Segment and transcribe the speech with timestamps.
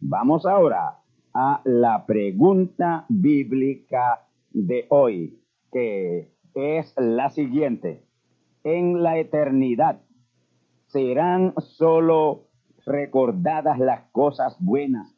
[0.00, 0.98] Vamos ahora
[1.32, 5.38] a la pregunta bíblica de hoy,
[5.70, 8.04] que es la siguiente.
[8.64, 10.00] En la eternidad,
[10.88, 12.48] ¿serán solo
[12.84, 15.14] recordadas las cosas buenas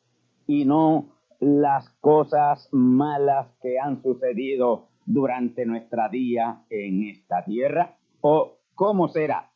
[0.47, 1.06] y no
[1.41, 7.97] las cosas malas que han sucedido durante nuestra día en esta tierra?
[8.20, 9.50] ¿O cómo será?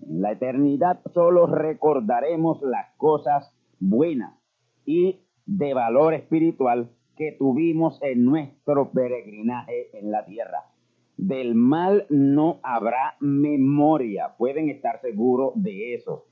[0.00, 4.34] En la eternidad solo recordaremos las cosas buenas
[4.84, 10.64] y de valor espiritual que tuvimos en nuestro peregrinaje en la tierra.
[11.16, 16.26] Del mal no habrá memoria, pueden estar seguros de eso.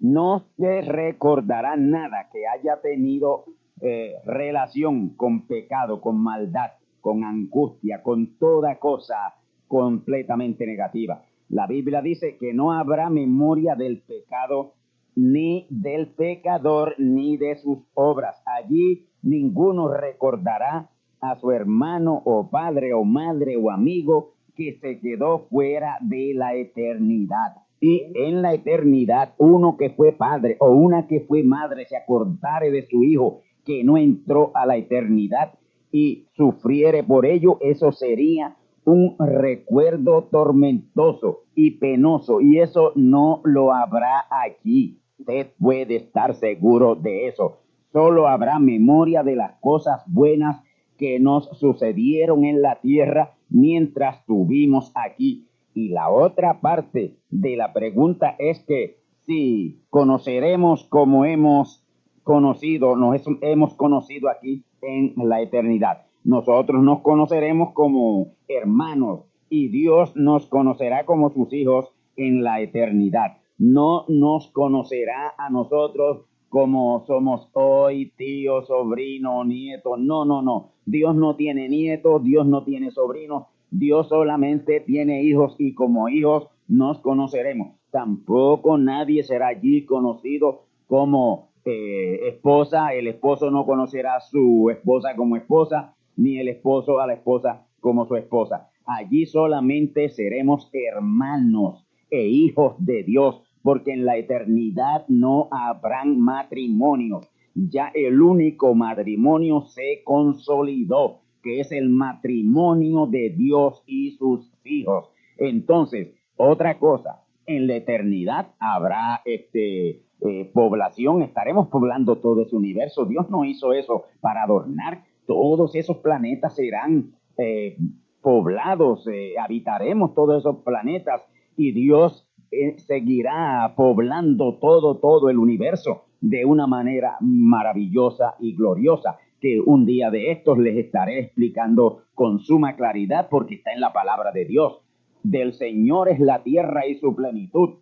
[0.00, 3.44] No se recordará nada que haya tenido
[3.80, 9.34] eh, relación con pecado, con maldad, con angustia, con toda cosa
[9.68, 11.22] completamente negativa.
[11.48, 14.72] La Biblia dice que no habrá memoria del pecado,
[15.16, 18.42] ni del pecador, ni de sus obras.
[18.46, 25.46] Allí ninguno recordará a su hermano o padre o madre o amigo que se quedó
[25.48, 27.56] fuera de la eternidad.
[27.80, 32.70] Y en la eternidad, uno que fue padre o una que fue madre se acordare
[32.70, 35.54] de su hijo que no entró a la eternidad
[35.90, 43.72] y sufriere por ello, eso sería un recuerdo tormentoso y penoso y eso no lo
[43.72, 45.00] habrá aquí.
[45.18, 47.58] Usted puede estar seguro de eso.
[47.92, 50.62] Solo habrá memoria de las cosas buenas
[50.98, 55.46] que nos sucedieron en la tierra mientras estuvimos aquí.
[55.72, 61.84] Y la otra parte de la pregunta es que si conoceremos como hemos
[62.22, 66.06] conocido, nos hemos conocido aquí en la eternidad.
[66.24, 73.38] Nosotros nos conoceremos como hermanos y Dios nos conocerá como sus hijos en la eternidad.
[73.58, 79.96] No nos conocerá a nosotros como somos hoy, tío, sobrino, nieto.
[79.96, 80.72] No, no, no.
[80.86, 86.48] Dios no tiene nietos, Dios no tiene sobrinos, Dios solamente tiene hijos y como hijos
[86.68, 87.76] nos conoceremos.
[87.90, 95.16] Tampoco nadie será allí conocido como eh, esposa, el esposo no conocerá a su esposa
[95.16, 98.68] como esposa, ni el esposo a la esposa como su esposa.
[98.84, 107.26] Allí solamente seremos hermanos e hijos de Dios, porque en la eternidad no habrán matrimonios.
[107.54, 115.08] Ya el único matrimonio se consolidó, que es el matrimonio de Dios y sus hijos.
[115.38, 123.06] Entonces, otra cosa, en la eternidad habrá este eh, población, estaremos poblando todo ese universo.
[123.06, 127.78] Dios no hizo eso para adornar, todos esos planetas serán eh,
[128.20, 131.22] poblados, eh, habitaremos todos esos planetas
[131.56, 132.28] y Dios
[132.62, 139.84] eh, seguirá poblando todo, todo el universo de una manera maravillosa y gloriosa que un
[139.84, 144.46] día de estos les estaré explicando con suma claridad porque está en la palabra de
[144.46, 144.80] Dios.
[145.22, 147.76] del Señor es la tierra y su plenitud,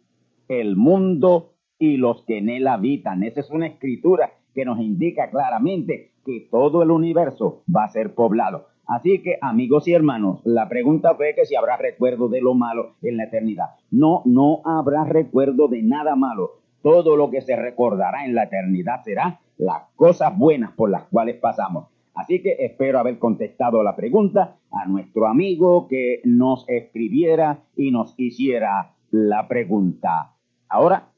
[0.49, 3.25] el mundo y los que en él habitan.
[3.25, 8.15] Esa es una escritura que nos indica claramente que todo el universo va a ser
[8.15, 8.67] poblado.
[8.93, 12.97] Así que, amigos y hermanos, la pregunta fue que si habrá recuerdo de lo malo
[13.01, 13.71] en la eternidad.
[13.91, 16.61] No, no habrá recuerdo de nada malo.
[16.83, 21.37] Todo lo que se recordará en la eternidad será las cosas buenas por las cuales
[21.37, 21.87] pasamos.
[22.13, 28.13] Así que espero haber contestado la pregunta a nuestro amigo que nos escribiera y nos
[28.19, 30.35] hiciera la pregunta.
[30.69, 31.09] Ahora,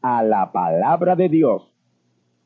[0.00, 1.74] a la palabra de Dios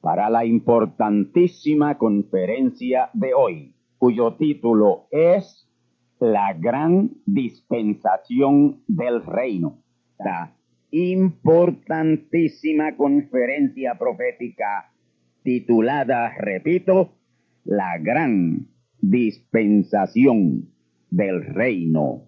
[0.00, 5.70] para la importantísima conferencia de hoy, cuyo título es
[6.18, 9.78] La gran dispensación del reino.
[10.18, 10.56] La
[10.90, 14.90] importantísima conferencia profética
[15.44, 17.12] titulada, repito,
[17.62, 18.66] La gran
[19.00, 20.68] dispensación
[21.08, 22.26] del reino.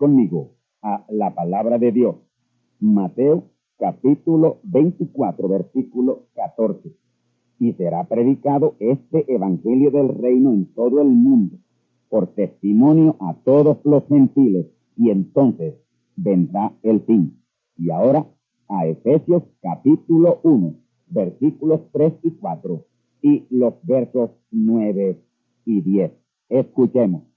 [0.00, 2.16] Conmigo a la palabra de Dios.
[2.80, 3.44] Mateo
[3.78, 6.90] capítulo 24, versículo 14.
[7.58, 11.58] Y será predicado este evangelio del reino en todo el mundo,
[12.08, 14.66] por testimonio a todos los gentiles,
[14.96, 15.74] y entonces
[16.16, 17.38] vendrá el fin.
[17.76, 18.26] Y ahora
[18.68, 20.76] a Efesios capítulo 1,
[21.08, 22.86] versículos 3 y 4,
[23.20, 25.20] y los versos 9
[25.66, 26.12] y 10.
[26.48, 27.29] Escuchemos.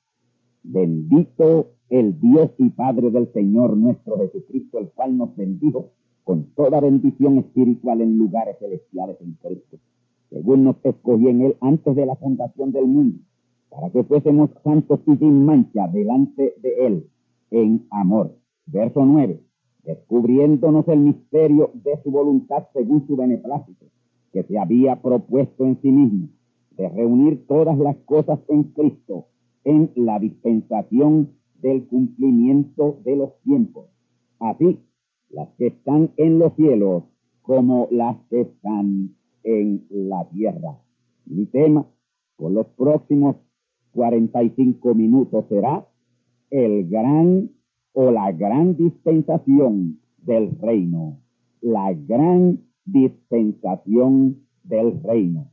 [0.66, 5.90] Bendito el Dios y Padre del Señor nuestro Jesucristo, el cual nos bendijo
[6.24, 9.78] con toda bendición espiritual en lugares celestiales en Cristo,
[10.30, 13.20] según nos escogió en Él antes de la fundación del mundo,
[13.70, 17.08] para que fuésemos santos y sin mancha delante de Él
[17.52, 18.34] en amor.
[18.66, 19.42] Verso 9.
[19.84, 23.86] Descubriéndonos el misterio de su voluntad según su beneplácito,
[24.32, 26.30] que se había propuesto en sí mismo,
[26.72, 29.28] de reunir todas las cosas en Cristo
[29.64, 33.90] en la dispensación del cumplimiento de los tiempos.
[34.40, 34.80] Así,
[35.30, 37.04] las que están en los cielos
[37.42, 40.78] como las que están en la tierra.
[41.26, 41.86] Mi tema
[42.36, 43.38] por los próximos
[43.92, 45.88] 45 minutos será
[46.50, 47.52] el gran
[47.94, 51.20] o la gran dispensación del reino.
[51.62, 55.53] La gran dispensación del reino.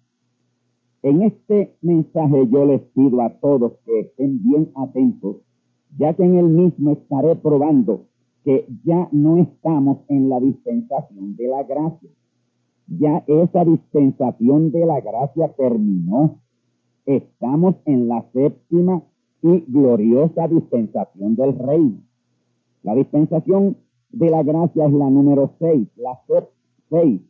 [1.02, 5.36] En este mensaje yo les pido a todos que estén bien atentos,
[5.96, 8.06] ya que en el mismo estaré probando
[8.44, 12.10] que ya no estamos en la dispensación de la gracia.
[12.86, 16.40] Ya esa dispensación de la gracia terminó.
[17.06, 19.02] Estamos en la séptima
[19.42, 22.00] y gloriosa dispensación del reino.
[22.82, 23.76] La dispensación
[24.10, 26.18] de la gracia es la número seis, la
[26.90, 27.22] seis,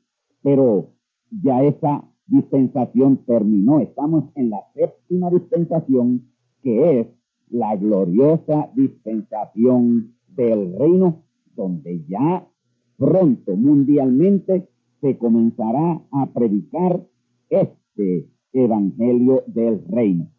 [0.42, 0.88] pero
[1.30, 3.80] ya esa dispensación terminó.
[3.80, 6.30] Estamos en la séptima dispensación,
[6.62, 7.06] que es
[7.50, 11.24] la gloriosa dispensación del reino,
[11.56, 12.46] donde ya
[12.96, 14.68] pronto mundialmente
[15.00, 17.04] se comenzará a predicar
[17.48, 20.30] este evangelio del reino.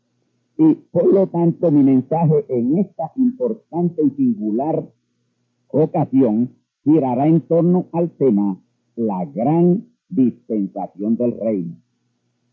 [0.57, 4.87] Y por lo tanto mi mensaje en esta importante y singular
[5.67, 8.61] ocasión girará en torno al tema
[8.95, 11.75] la gran dispensación del reino.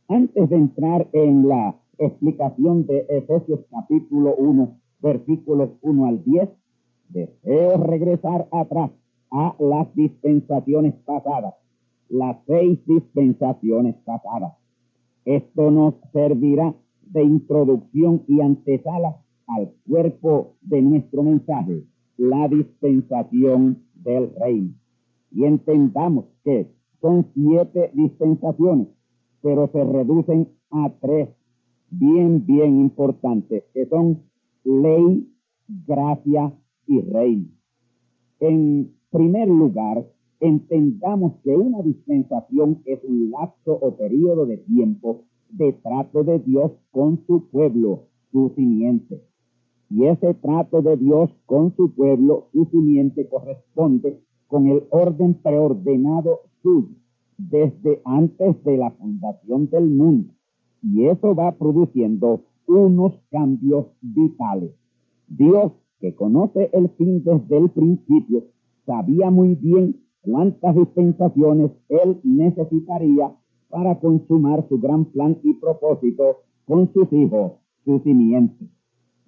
[0.08, 6.48] Antes de entrar en la explicación de Efesios capítulo 1, versículos 1 al 10,
[7.10, 8.90] deseo regresar atrás
[9.30, 11.54] a las dispensaciones pasadas,
[12.08, 14.54] las seis dispensaciones pasadas.
[15.24, 21.84] Esto nos servirá de introducción y antesala al cuerpo de nuestro mensaje,
[22.16, 24.74] la dispensación del reino.
[25.30, 28.88] Y entendamos que son siete dispensaciones,
[29.42, 31.28] pero se reducen a tres
[31.90, 34.22] bien, bien importantes, que son
[34.64, 35.28] ley,
[35.86, 36.52] gracia
[36.86, 37.48] y reino.
[38.40, 40.06] En primer lugar,
[40.40, 46.72] entendamos que una dispensación es un lapso o periodo de tiempo de trato de Dios
[46.90, 49.22] con su pueblo, su simiente.
[49.90, 56.40] Y ese trato de Dios con su pueblo, su simiente, corresponde con el orden preordenado
[57.36, 60.32] desde antes de la fundación del mundo.
[60.82, 64.72] Y eso va produciendo unos cambios vitales.
[65.28, 68.44] Dios que conoce el fin desde el principio,
[68.86, 73.34] sabía muy bien cuántas dispensaciones él necesitaría
[73.68, 77.52] para consumar su gran plan y propósito con sus hijos,
[77.84, 78.66] su simiente.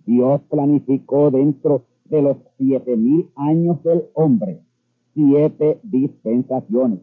[0.07, 4.61] Dios planificó dentro de los siete mil años del hombre
[5.15, 7.01] siete dispensaciones.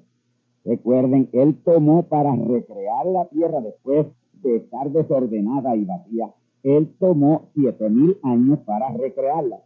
[0.67, 4.05] Recuerden, Él tomó para recrear la tierra después
[4.43, 6.33] de estar desordenada y vacía.
[6.61, 9.61] Él tomó siete mil años para recrearla.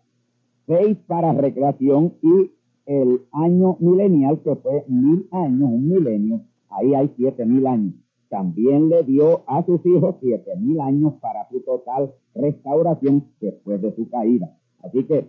[0.67, 2.51] Seis para recreación y
[2.85, 7.95] el año milenial, que fue mil años, un milenio, ahí hay siete mil años.
[8.29, 13.95] También le dio a sus hijos siete mil años para su total restauración después de
[13.95, 14.55] su caída.
[14.83, 15.25] Así que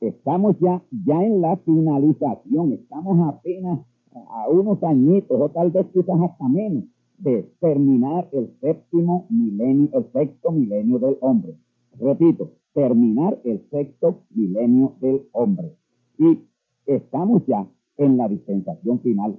[0.00, 3.80] estamos ya, ya en la finalización, estamos apenas
[4.28, 6.84] a unos añitos, o tal vez quizás hasta menos,
[7.18, 11.56] de terminar el séptimo milenio, el sexto milenio del hombre.
[11.98, 15.72] Repito, terminar el sexto milenio del hombre.
[16.18, 16.38] Y
[16.86, 19.38] estamos ya en la dispensación final.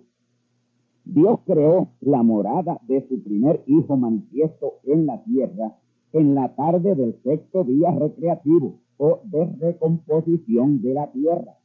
[1.06, 5.76] Dios creó la morada de su primer hijo manifiesto en la tierra
[6.14, 11.58] en la tarde del sexto día recreativo o de recomposición de la tierra.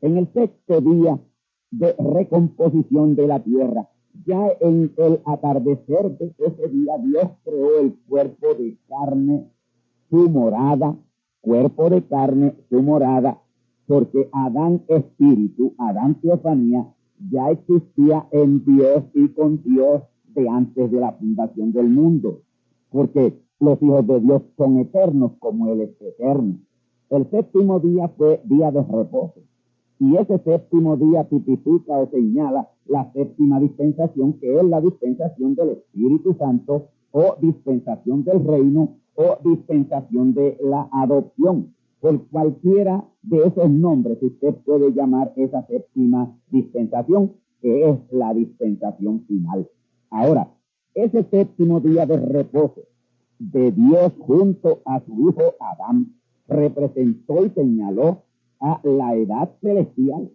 [0.00, 1.18] En el sexto día
[1.70, 3.88] de recomposición de la tierra,
[4.26, 9.50] ya en el atardecer de ese día, Dios creó el cuerpo de carne,
[10.10, 10.96] su morada,
[11.40, 13.40] cuerpo de carne, su morada,
[13.86, 16.86] porque Adán espíritu, Adán teofanía,
[17.30, 20.02] ya existía en Dios y con Dios
[20.34, 22.42] de antes de la fundación del mundo,
[22.90, 26.58] porque los hijos de Dios son eternos como Él es eterno.
[27.10, 29.40] El séptimo día fue día de reposo.
[30.00, 35.70] Y ese séptimo día tipifica o señala la séptima dispensación, que es la dispensación del
[35.70, 41.74] Espíritu Santo o dispensación del reino o dispensación de la adopción.
[42.00, 49.24] Por cualquiera de esos nombres usted puede llamar esa séptima dispensación, que es la dispensación
[49.26, 49.68] final.
[50.10, 50.48] Ahora,
[50.94, 52.82] ese séptimo día de reposo
[53.40, 56.14] de Dios junto a su hijo Adán
[56.46, 58.22] representó y señaló
[58.60, 60.30] a la edad celestial,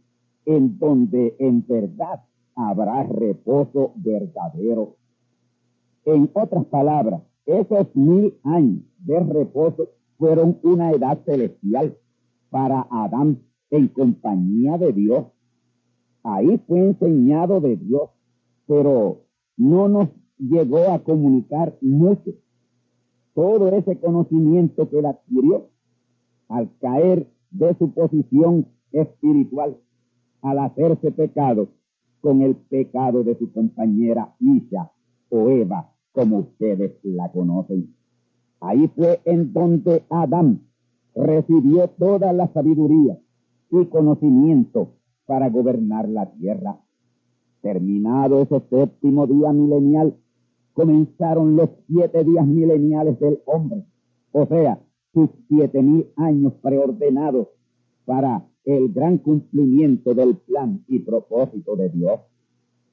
[0.45, 2.23] en donde en verdad
[2.55, 4.97] habrá reposo verdadero.
[6.05, 11.97] En otras palabras, esos mil años de reposo fueron una edad celestial
[12.49, 15.25] para Adán en compañía de Dios.
[16.23, 18.09] Ahí fue enseñado de Dios,
[18.67, 19.23] pero
[19.57, 22.31] no nos llegó a comunicar mucho.
[23.33, 25.69] Todo ese conocimiento que él adquirió
[26.47, 29.77] al caer de su posición espiritual,
[30.41, 31.69] al hacerse pecado
[32.21, 34.91] con el pecado de su compañera Isha
[35.29, 37.93] o Eva, como ustedes la conocen.
[38.59, 40.61] Ahí fue en donde Adán
[41.15, 43.19] recibió toda la sabiduría
[43.71, 44.93] y conocimiento
[45.25, 46.79] para gobernar la tierra.
[47.61, 50.15] Terminado ese séptimo día milenial,
[50.73, 53.85] comenzaron los siete días mileniales del hombre,
[54.31, 54.79] o sea,
[55.13, 57.47] sus siete mil años preordenados
[58.05, 62.19] para el gran cumplimiento del plan y propósito de Dios.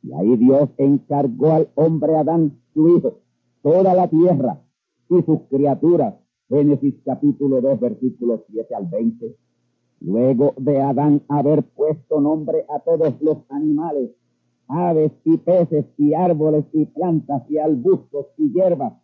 [0.03, 3.21] Y ahí Dios encargó al hombre Adán, su hijo,
[3.63, 4.61] toda la tierra
[5.09, 6.15] y sus criaturas.
[6.49, 9.37] Génesis capítulo 2, versículos 7 al 20.
[10.01, 14.11] Luego de Adán haber puesto nombre a todos los animales,
[14.67, 18.95] aves y peces y árboles y plantas y arbustos y hierbas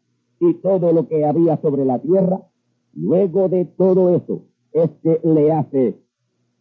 [0.40, 2.40] y todo lo que había sobre la tierra,
[2.96, 6.00] Luego de todo eso, este le hace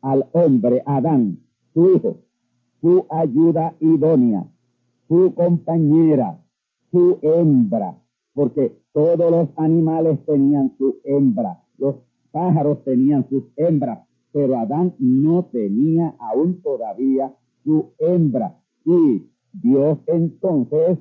[0.02, 1.40] al hombre Adán,
[1.74, 2.18] su hijo,
[2.82, 4.46] su ayuda idónea,
[5.08, 6.44] su compañera,
[6.92, 7.98] su hembra,
[8.34, 11.96] porque todos los animales tenían su hembra, los
[12.32, 18.60] pájaros tenían sus hembras, pero Adán no tenía aún todavía su hembra.
[18.84, 21.00] Y Dios entonces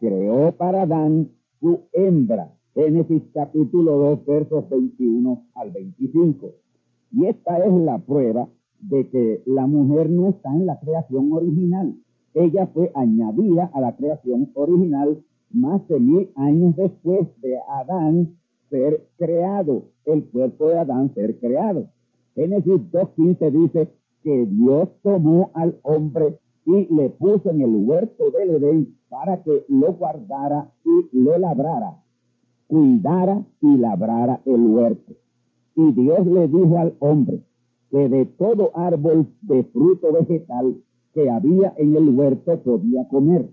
[0.00, 6.52] creó para Adán su hembra Génesis capítulo 2, versos 21 al 25.
[7.10, 11.96] Y esta es la prueba de que la mujer no está en la creación original.
[12.34, 18.36] Ella fue añadida a la creación original más de mil años después de Adán
[18.70, 21.88] ser creado, el cuerpo de Adán ser creado.
[22.36, 23.88] Génesis 2.15 dice
[24.22, 29.64] que Dios tomó al hombre y le puso en el huerto del Edén para que
[29.66, 32.04] lo guardara y lo labrara
[32.68, 35.14] cuidara y labrara el huerto.
[35.74, 37.42] Y Dios le dijo al hombre
[37.90, 40.76] que de todo árbol de fruto vegetal
[41.14, 43.50] que había en el huerto podía comer,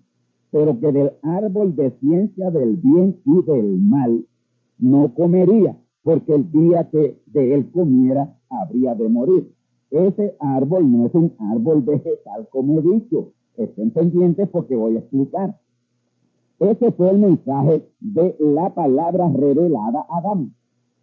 [0.51, 4.25] pero que del árbol de ciencia del bien y del mal
[4.77, 9.51] no comería, porque el día que de él comiera habría de morir.
[9.91, 13.31] Ese árbol no es un árbol vegetal como he dicho.
[13.55, 15.57] Estén pendientes porque voy a explicar.
[16.59, 20.55] Ese fue el mensaje de la palabra revelada a Adán.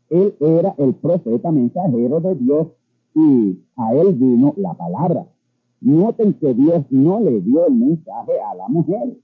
[0.09, 2.69] Él era el profeta mensajero de Dios
[3.15, 5.27] y a él vino la palabra.
[5.81, 9.17] Noten que Dios no le dio el mensaje a la mujer,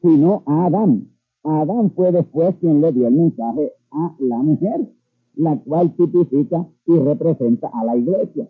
[0.00, 1.08] sino a Adán.
[1.42, 4.88] Adán fue después quien le dio el mensaje a la mujer,
[5.36, 8.48] la cual tipifica y representa a la iglesia.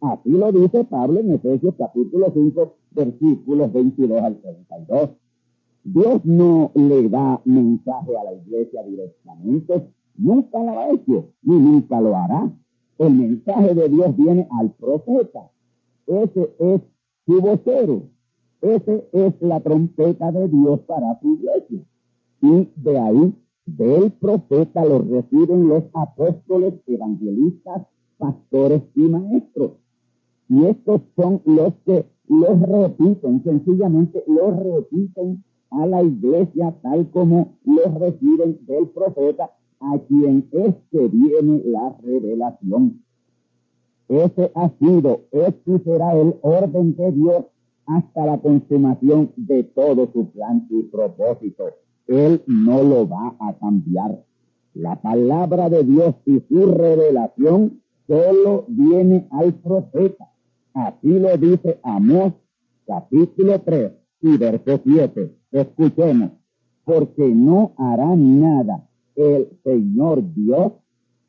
[0.00, 5.10] Así lo dice Pablo en Efesios capítulo 5, versículos 22 al 32.
[5.84, 9.86] Dios no le da mensaje a la iglesia directamente,
[10.16, 12.50] nunca lo ha hecho, ni nunca lo hará.
[12.96, 15.50] El mensaje de Dios viene al profeta.
[16.06, 16.80] Ese es
[17.26, 18.08] su vocero.
[18.62, 21.84] Ese es la trompeta de Dios para su iglesia.
[22.40, 23.34] Y de ahí,
[23.66, 27.82] del profeta, lo reciben los apóstoles, evangelistas,
[28.16, 29.72] pastores y maestros.
[30.48, 35.44] Y estos son los que los repiten, sencillamente los repiten
[35.80, 39.50] a la iglesia tal como los reciben del profeta
[39.80, 43.02] a quien que viene la revelación.
[44.08, 47.44] Ese ha sido, este será el orden de Dios
[47.86, 51.64] hasta la consumación de todo su plan y propósito.
[52.06, 54.22] Él no lo va a cambiar.
[54.74, 60.30] La palabra de Dios y su revelación solo viene al profeta.
[60.74, 62.32] Así lo dice Amós
[62.86, 65.36] capítulo 3 y verso 7.
[65.52, 66.30] Escuchemos,
[66.84, 70.72] porque no hará nada el Señor Dios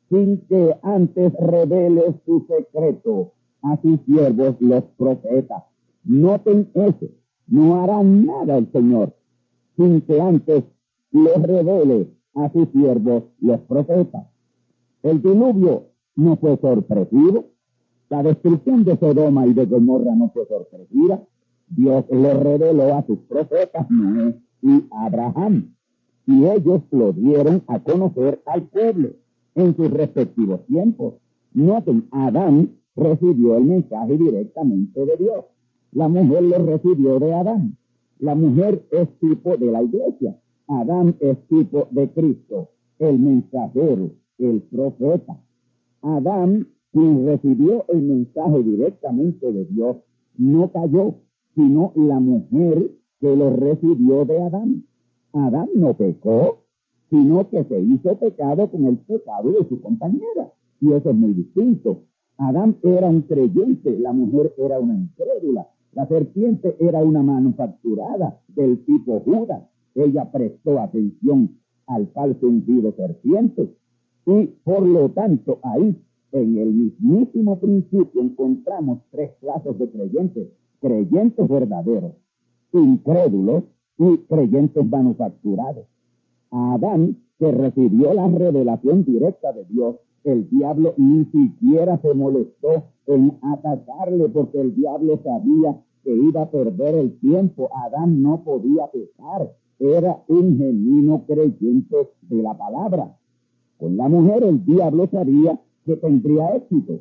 [0.08, 5.64] sin que antes revele su secreto a sus siervos los profetas.
[6.04, 7.06] Noten eso,
[7.48, 9.14] no hará nada el Señor
[9.76, 10.64] sin que antes
[11.10, 14.26] los revele a sus siervos los profetas.
[15.02, 17.50] El diluvio no fue sorpresivo,
[18.08, 21.20] la destrucción de Sodoma y de Gomorra no fue sorpresiva,
[21.68, 25.76] Dios le reveló a sus profetas Noé y Abraham
[26.26, 29.10] y ellos lo dieron a conocer al pueblo
[29.54, 31.14] en sus respectivos tiempos.
[31.54, 35.44] Noten, Adán recibió el mensaje directamente de Dios.
[35.92, 37.78] La mujer lo recibió de Adán.
[38.18, 40.36] La mujer es tipo de la iglesia.
[40.68, 45.38] Adán es tipo de Cristo, el mensajero, el profeta.
[46.02, 49.98] Adán, quien recibió el mensaje directamente de Dios,
[50.36, 51.14] no cayó,
[51.56, 54.84] sino la mujer que lo recibió de Adán.
[55.32, 56.58] Adán no pecó,
[57.10, 60.52] sino que se hizo pecado con el pecado de su compañera.
[60.80, 62.02] Y eso es muy distinto.
[62.36, 65.66] Adán era un creyente, la mujer era una incrédula.
[65.92, 69.62] La serpiente era una manufacturada del tipo Judas.
[69.94, 73.74] Ella prestó atención al falso ungido serpiente.
[74.26, 75.96] Y por lo tanto, ahí,
[76.32, 80.48] en el mismísimo principio, encontramos tres clases de creyentes.
[80.86, 82.12] Creyentes verdaderos,
[82.72, 83.64] incrédulos
[83.98, 85.84] y creyentes manufacturados.
[86.52, 92.84] A Adán, que recibió la revelación directa de Dios, el diablo ni siquiera se molestó
[93.08, 97.68] en atacarle porque el diablo sabía que iba a perder el tiempo.
[97.84, 99.52] Adán no podía pecar.
[99.80, 103.12] Era un genuino creyente de la palabra.
[103.76, 107.00] Con la mujer el diablo sabía que tendría éxito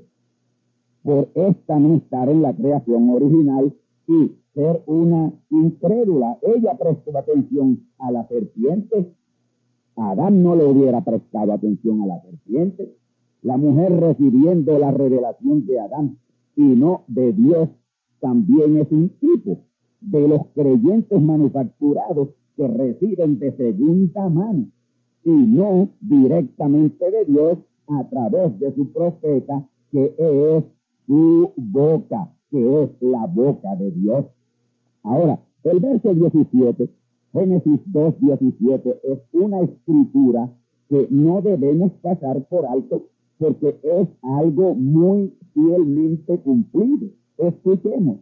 [1.05, 3.71] por esta no estar en la creación original
[4.07, 6.39] y ser una incrédula.
[6.41, 9.13] Ella prestó atención a la serpiente.
[9.95, 12.95] Adán no le hubiera prestado atención a la serpiente.
[13.43, 16.17] La mujer recibiendo la revelación de Adán
[16.55, 17.69] y no de Dios
[18.19, 19.59] también es un tipo
[20.01, 24.69] de los creyentes manufacturados que reciben de segunda mano
[25.23, 30.63] y no directamente de Dios a través de su profeta que es
[31.07, 34.25] su boca, que es la boca de Dios.
[35.03, 36.89] Ahora, el verso 17,
[37.33, 40.49] Génesis 2, 17, es una escritura
[40.89, 43.03] que no debemos pasar por alto
[43.37, 47.09] porque es algo muy fielmente cumplido.
[47.37, 48.19] Escuchemos,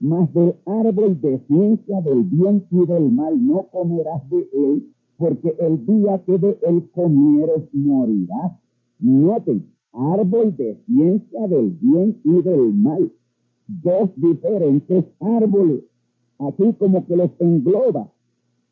[0.00, 5.54] mas del árbol de ciencia del bien y del mal no comerás de él, porque
[5.58, 8.52] el día que de él comieres morirás.
[8.98, 13.12] Noten, árbol de ciencia del bien y del mal.
[13.66, 15.84] Dos diferentes árboles
[16.40, 18.10] Aquí como que los engloba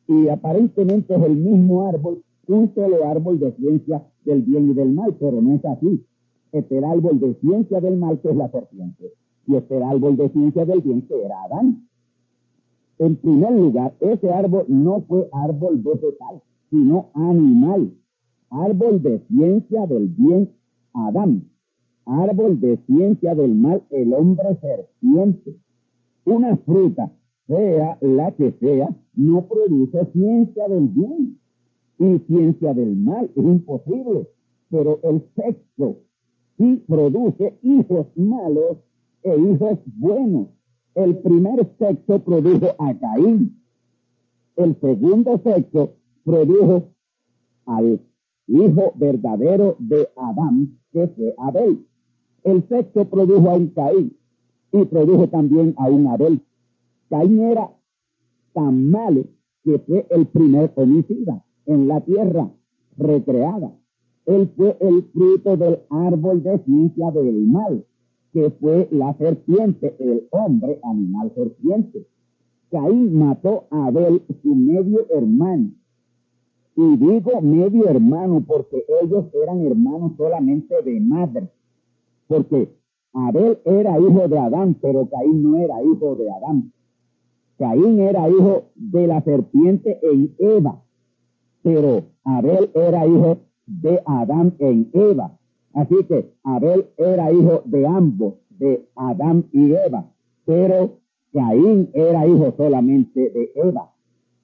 [0.07, 4.91] y aparentemente es el mismo árbol, un solo árbol de ciencia del bien y del
[4.91, 6.03] mal, pero no es así.
[6.51, 9.13] Este árbol de ciencia del mal que es la serpiente
[9.45, 11.87] y este árbol de ciencia del bien que era Adán.
[12.97, 17.93] En primer lugar, ese árbol no fue árbol vegetal, sino animal.
[18.49, 20.49] árbol de ciencia del bien,
[20.93, 21.49] Adán,
[22.05, 25.55] árbol de ciencia del mal, el hombre serpiente.
[26.25, 27.11] Una fruta,
[27.47, 31.39] sea la que sea, no produce ciencia del bien
[31.97, 34.27] y ciencia del mal, es imposible.
[34.69, 35.97] Pero el sexo
[36.57, 38.77] sí produce hijos malos
[39.23, 40.47] e hijos buenos.
[40.95, 43.61] El primer sexo produjo a Caín.
[44.55, 46.89] El segundo sexo produjo
[47.65, 48.01] al
[48.47, 51.85] hijo verdadero de Adán, que fue Abel.
[52.43, 54.17] El sexo produjo a un Caín
[54.71, 56.41] y produjo también a un Abel.
[57.09, 57.69] Caín era
[58.53, 59.25] tan malo
[59.63, 62.51] que fue el primer homicida en la tierra
[62.97, 63.71] recreada.
[64.25, 67.85] Él fue el fruto del árbol de ciencia del mal,
[68.31, 72.05] que fue la serpiente, el hombre animal serpiente.
[72.69, 75.71] Caín mató a Abel, su medio hermano.
[76.81, 81.49] Y digo medio hermano porque ellos eran hermanos solamente de madre.
[82.25, 82.73] Porque
[83.11, 86.71] Abel era hijo de Adán, pero Caín no era hijo de Adán.
[87.57, 90.81] Caín era hijo de la serpiente en Eva,
[91.63, 95.37] pero Abel era hijo de Adán en Eva.
[95.73, 100.09] Así que Abel era hijo de ambos, de Adán y Eva,
[100.45, 100.99] pero
[101.33, 103.88] Caín era hijo solamente de Eva.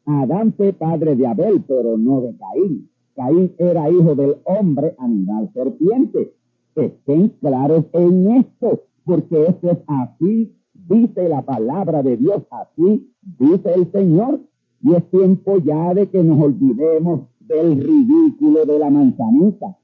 [0.06, 2.89] Adán fue padre de Abel, pero no de Caín.
[3.15, 6.34] Caín era hijo del hombre animal serpiente.
[6.76, 13.74] Estén claros en esto, porque esto es así, dice la palabra de Dios, así dice
[13.74, 14.41] el Señor.
[14.82, 19.78] Y es tiempo ya de que nos olvidemos del ridículo de la manzanita.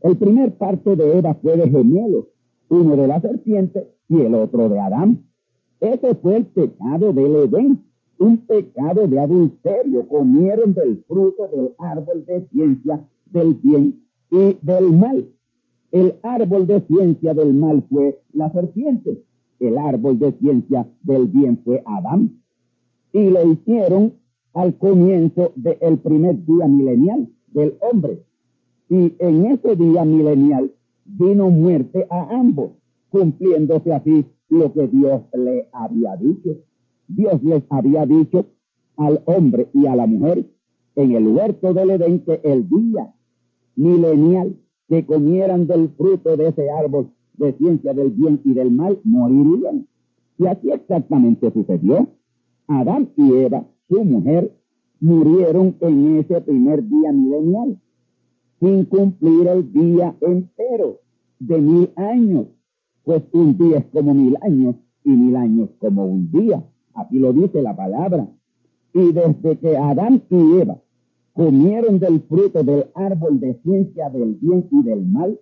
[0.00, 2.26] El primer parto de Eva fue de gemelos,
[2.68, 5.24] uno de la serpiente y el otro de Adán.
[5.80, 7.84] Ese fue el pecado del Edén,
[8.20, 10.06] un pecado de adulterio.
[10.06, 15.28] Comieron del fruto del árbol de ciencia del bien y del mal.
[15.90, 19.24] El árbol de ciencia del mal fue la serpiente.
[19.58, 22.40] El árbol de ciencia del bien fue Adán.
[23.12, 24.14] Y lo hicieron
[24.52, 28.22] al comienzo del primer día milenial del hombre.
[28.88, 30.72] Y en ese día milenial
[31.04, 32.72] vino muerte a ambos,
[33.08, 36.56] cumpliéndose así lo que Dios le había dicho.
[37.16, 38.46] Dios les había dicho
[38.96, 40.46] al hombre y a la mujer
[40.96, 43.14] en el huerto del Edén que el día
[43.76, 44.56] milenial
[44.88, 49.86] que comieran del fruto de ese árbol de ciencia del bien y del mal, morirían.
[50.38, 52.06] Y así exactamente sucedió.
[52.66, 54.52] Adán y Eva, su mujer,
[55.00, 57.80] murieron en ese primer día milenial,
[58.60, 61.00] sin cumplir el día entero
[61.38, 62.46] de mil años,
[63.04, 66.62] pues un día es como mil años y mil años como un día.
[67.00, 68.28] Aquí lo dice la palabra.
[68.92, 70.78] Y desde que Adán y Eva
[71.32, 75.38] comieron del fruto del árbol de ciencia del bien y del mal,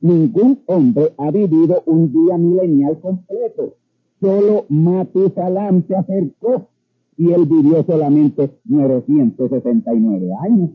[0.00, 3.76] ningún hombre ha vivido un día milenial completo.
[4.20, 6.68] Solo Matusalán se acercó
[7.16, 10.70] y él vivió solamente 969 años.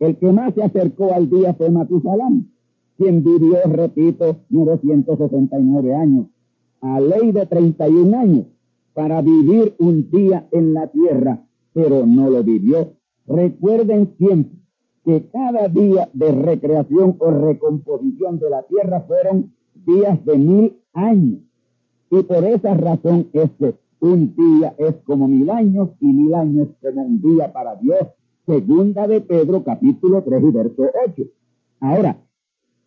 [0.00, 2.50] El que más se acercó al día fue Matusalán,
[2.96, 6.26] quien vivió, repito, 969 años,
[6.80, 8.46] a ley de 31 años,
[8.94, 12.94] para vivir un día en la tierra, pero no lo vivió
[13.26, 14.58] Recuerden siempre
[15.04, 21.40] que cada día de recreación o recomposición de la tierra fueron días de mil años.
[22.10, 23.50] Y por esa razón es
[24.00, 28.08] un día es como mil años y mil años como un día para Dios.
[28.46, 31.22] Segunda de Pedro capítulo 3 y verso 8.
[31.80, 32.18] Ahora,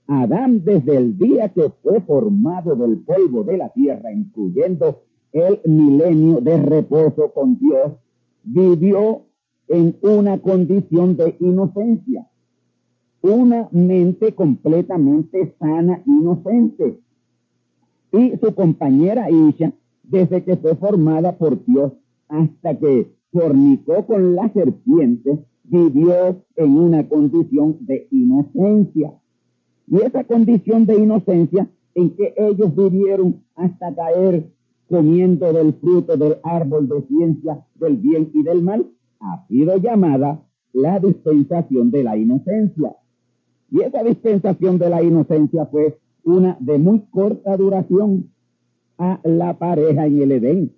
[0.06, 5.02] Adán desde el día que fue formado del polvo de la tierra, incluyendo
[5.38, 7.94] el milenio de reposo con Dios,
[8.44, 9.24] vivió
[9.68, 12.28] en una condición de inocencia.
[13.22, 17.00] Una mente completamente sana, inocente.
[18.12, 19.74] Y su compañera Isha,
[20.04, 21.94] desde que fue formada por Dios
[22.30, 29.14] hasta que fornicó con la serpiente, vivió en una condición de inocencia.
[29.88, 34.50] Y esa condición de inocencia en que ellos vivieron hasta caer
[34.90, 38.88] comiendo del fruto del árbol de ciencia del bien y del mal,
[39.20, 42.96] ha sido llamada la dispensación de la inocencia.
[43.72, 48.30] Y esa dispensación de la inocencia fue una de muy corta duración
[48.98, 50.74] a la pareja en el Edén.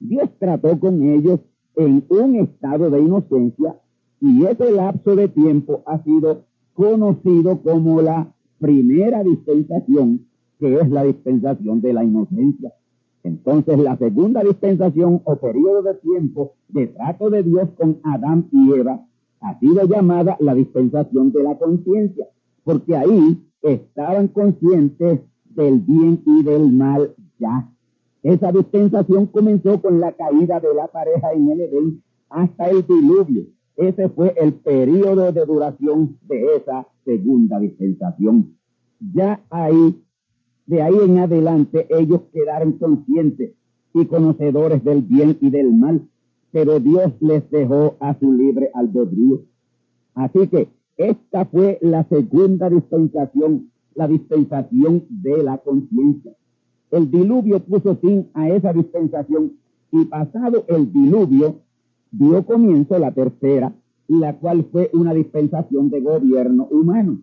[0.00, 1.40] Dios trató con ellos
[1.76, 3.76] en un estado de inocencia
[4.20, 10.26] y ese lapso de tiempo ha sido conocido como la primera dispensación,
[10.58, 12.72] que es la dispensación de la inocencia.
[13.26, 18.72] Entonces la segunda dispensación o periodo de tiempo de trato de Dios con Adán y
[18.72, 19.04] Eva
[19.40, 22.26] Ha sido llamada la dispensación de la conciencia,
[22.62, 27.68] porque ahí estaban conscientes del bien y del mal ya.
[28.22, 33.46] Esa dispensación comenzó con la caída de la pareja en el Edén hasta el diluvio.
[33.76, 38.56] Ese fue el periodo de duración de esa segunda dispensación.
[39.00, 40.00] Ya ahí,
[40.66, 43.52] de ahí en adelante, ellos quedaron conscientes
[43.94, 46.02] y conocedores del bien y del mal,
[46.50, 49.42] pero Dios les dejó a su libre albedrío.
[50.14, 56.32] Así que esta fue la segunda dispensación, la dispensación de la conciencia.
[56.90, 59.52] El diluvio puso fin a esa dispensación
[59.92, 61.60] y pasado el diluvio
[62.10, 63.72] dio comienzo la tercera,
[64.08, 67.20] la cual fue una dispensación de gobierno humano.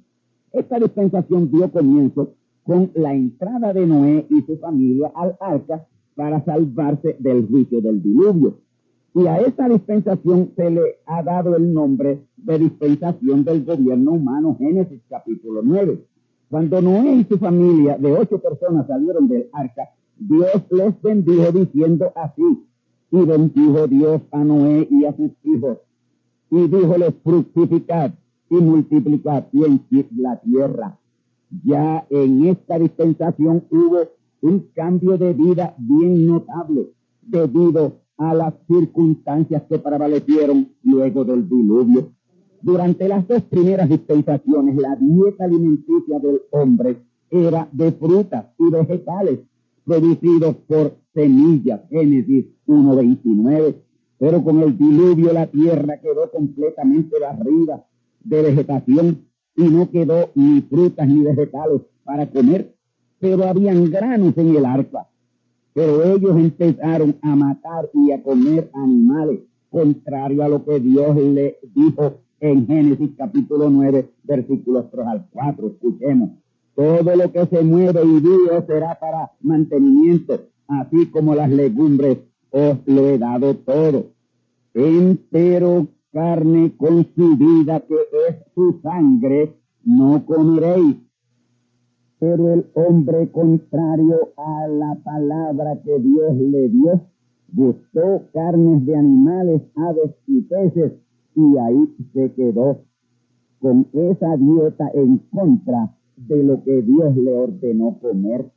[0.51, 6.43] Esta dispensación dio comienzo con la entrada de Noé y su familia al arca para
[6.45, 8.59] salvarse del juicio del diluvio.
[9.15, 14.55] Y a esta dispensación se le ha dado el nombre de dispensación del gobierno humano,
[14.57, 16.03] Génesis capítulo 9.
[16.49, 22.11] Cuando Noé y su familia de ocho personas salieron del arca, Dios les bendijo diciendo
[22.15, 22.65] así,
[23.11, 25.77] y bendijo Dios a Noé y a sus hijos,
[26.49, 28.11] y díjoles fructificad
[28.49, 29.81] y multiplicad y en
[30.17, 30.97] la tierra.
[31.63, 33.99] Ya en esta dispensación hubo
[34.41, 36.89] un cambio de vida bien notable
[37.21, 42.11] debido a las circunstancias que prevalecieron luego del diluvio.
[42.61, 46.97] Durante las dos primeras dispensaciones, la dieta alimenticia del hombre
[47.29, 49.39] era de frutas y vegetales
[49.85, 53.75] producidos por semillas, Génesis 1.29.
[54.17, 57.85] Pero con el diluvio la tierra quedó completamente barrida
[58.23, 62.73] de vegetación y no quedó ni frutas ni vegetales para comer,
[63.19, 65.07] pero habían granos en el arca.
[65.73, 69.39] Pero ellos empezaron a matar y a comer animales,
[69.69, 75.67] contrario a lo que Dios le dijo en Génesis capítulo 9, versículos 3 al 4.
[75.67, 76.31] Escuchemos.
[76.75, 82.17] Todo lo que se mueve y vive será para mantenimiento, así como las legumbres
[82.49, 84.07] os lo he dado todo.
[84.73, 87.95] Entero carne con su vida que
[88.29, 90.97] es su sangre, no comeréis
[92.23, 97.01] pero el hombre contrario a la palabra que Dios le dio,
[97.51, 100.93] gustó carnes de animales, aves y peces,
[101.35, 102.85] y ahí se quedó
[103.59, 108.49] con esa dieta en contra de lo que Dios le ordenó comer.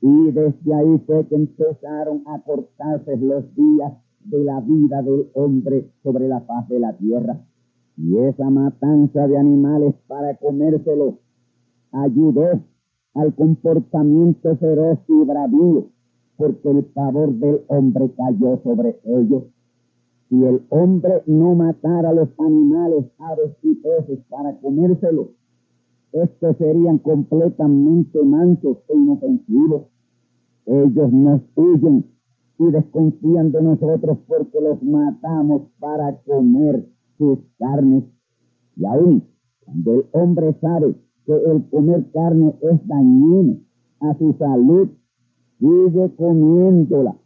[0.00, 3.94] Y desde ahí fue que empezaron a cortarse los días
[4.24, 7.40] de la vida del hombre sobre la faz de la tierra.
[7.96, 11.18] Y esa matanza de animales para comérselo
[11.92, 12.60] ayudó
[13.14, 15.88] al comportamiento feroz y bravío,
[16.36, 19.44] porque el pavor del hombre cayó sobre ellos.
[20.28, 25.28] Si el hombre no matara a los animales, aves y peces para comérselos,
[26.12, 29.82] estos serían completamente mansos e inofensivos.
[30.66, 32.04] Ellos nos huyen
[32.58, 38.04] y desconfían de nosotros porque los matamos para comer sus carnes.
[38.76, 39.24] Y aún
[39.64, 40.94] cuando el hombre sabe
[41.24, 43.58] que el comer carne es dañino
[44.00, 44.88] a su salud,
[45.58, 47.16] sigue comiéndola.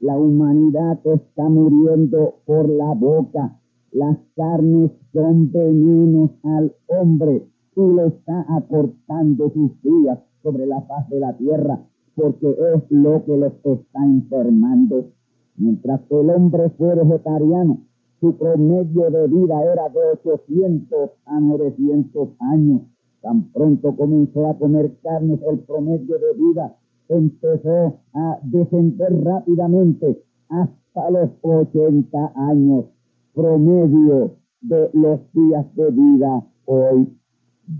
[0.00, 3.58] La humanidad está muriendo por la boca.
[3.92, 11.08] Las carnes son venenos al hombre y le está acortando sus días sobre la faz
[11.08, 11.80] de la tierra
[12.16, 15.10] porque es lo que los está enfermando.
[15.56, 17.82] Mientras que el hombre fue vegetariano,
[18.20, 22.82] su promedio de vida era de 800 a 900 años.
[23.20, 26.76] Tan pronto comenzó a comer carnes, el promedio de vida
[27.08, 32.86] empezó a descender rápidamente hasta los 80 años,
[33.34, 37.16] promedio de los días de vida hoy.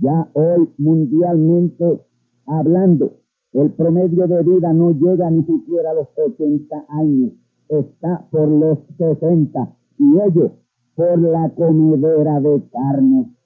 [0.00, 2.00] Ya hoy mundialmente
[2.46, 3.12] hablando,
[3.52, 7.32] el promedio de vida no llega ni siquiera a los 80 años,
[7.68, 10.52] está por los 60 y ello
[10.94, 13.36] por la comedera de carne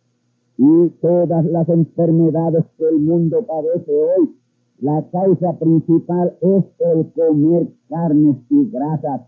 [0.62, 4.36] y todas las enfermedades que el mundo padece hoy,
[4.80, 9.22] la causa principal es el comer carnes y grasas.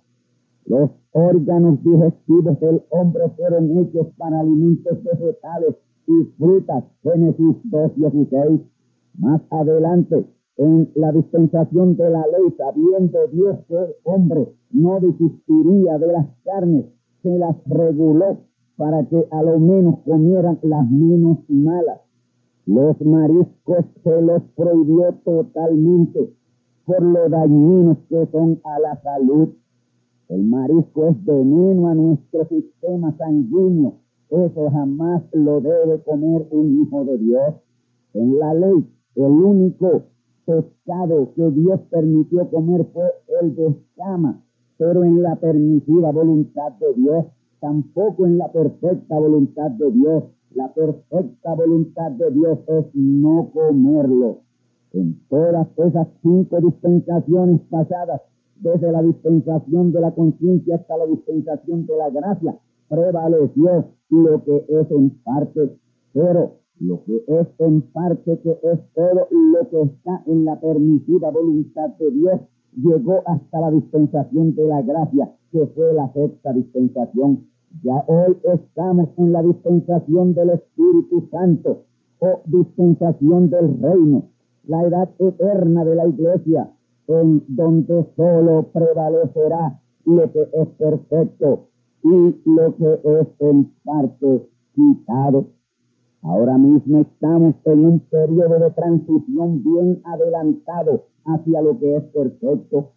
[0.67, 8.61] Los órganos digestivos del hombre fueron hechos para alimentos vegetales y frutas, Génesis 2.16.
[9.19, 15.99] Más adelante, en la dispensación de la ley, sabiendo Dios que el hombre no desistiría
[15.99, 16.87] de las carnes,
[17.23, 18.39] se las reguló
[18.77, 22.01] para que a lo menos comieran las menos malas.
[22.67, 26.33] Los mariscos se los prohibió totalmente
[26.85, 29.49] por lo dañinos que son a la salud.
[30.29, 33.99] El marisco es veneno a nuestro sistema sanguíneo,
[34.31, 37.55] Eso jamás lo debe comer un hijo de Dios.
[38.15, 40.05] En la ley, el único
[40.45, 43.05] pescado que Dios permitió comer fue
[43.41, 44.43] el de escama,
[44.77, 47.27] pero en la permisiva voluntad de Dios,
[47.61, 50.25] tampoco en la perfecta voluntad de Dios.
[50.55, 54.41] La perfecta voluntad de Dios es no comerlo.
[54.93, 58.21] En todas esas cinco dispensaciones pasadas,
[58.57, 64.67] desde la dispensación de la conciencia hasta la dispensación de la gracia, prevaleció lo que
[64.69, 65.79] es en parte,
[66.13, 71.31] pero lo que es en parte, que es todo lo que está en la permitida
[71.31, 72.41] voluntad de Dios,
[72.77, 77.47] llegó hasta la dispensación de la gracia, que fue la sexta dispensación.
[77.85, 81.85] Ya hoy estamos en la dispensación del Espíritu Santo
[82.19, 84.25] o dispensación del reino,
[84.67, 86.73] la edad eterna de la iglesia,
[87.07, 91.69] en donde solo prevalecerá lo que es perfecto
[92.03, 95.47] y lo que es en parte quitado.
[96.23, 102.93] Ahora mismo estamos en un periodo de transición bien adelantado hacia lo que es perfecto.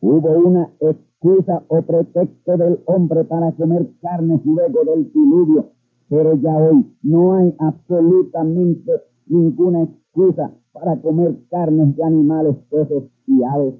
[0.00, 5.72] Hubo una excusa o pretexto del hombre para comer carne luego del diluvio,
[6.08, 8.92] pero ya hoy no hay absolutamente
[9.26, 13.74] ninguna excusa para comer carnes de animales, peces y aves.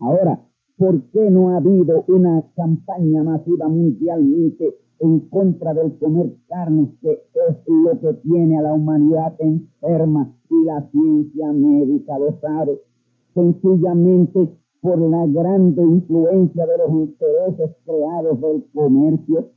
[0.00, 0.40] Ahora,
[0.76, 7.10] ¿por qué no ha habido una campaña masiva mundialmente en contra del comer carne, que
[7.10, 12.80] es lo que tiene a la humanidad enferma y la ciencia médica lo sabe?
[13.34, 14.48] Sencillamente
[14.80, 19.48] por la grande influencia de los intereses creados del comercio,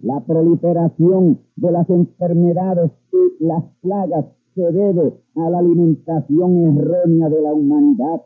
[0.00, 7.42] la proliferación de las enfermedades y las plagas se debe a la alimentación errónea de
[7.42, 8.22] la humanidad.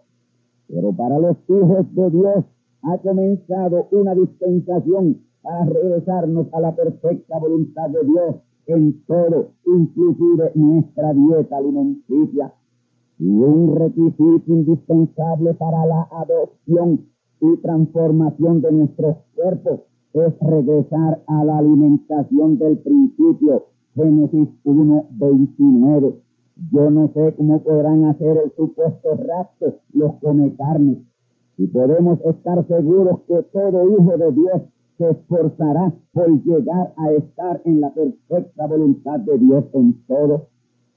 [0.69, 2.45] Pero para los hijos de Dios
[2.83, 10.53] ha comenzado una dispensación para regresarnos a la perfecta voluntad de Dios en todo, inclusive
[10.55, 12.53] nuestra dieta alimenticia.
[13.19, 17.07] Y un requisito indispensable para la adopción
[17.41, 19.81] y transformación de nuestros cuerpos
[20.13, 26.26] es regresar a la alimentación del principio Génesis 1, 29.
[26.73, 31.05] Yo no sé cómo podrán hacer el supuesto rapto los come carne.
[31.59, 34.63] Y podemos estar seguros que todo hijo de Dios
[34.97, 40.49] se esforzará por llegar a estar en la perfecta voluntad de Dios en todo.